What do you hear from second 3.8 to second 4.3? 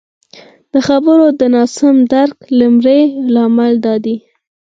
دادی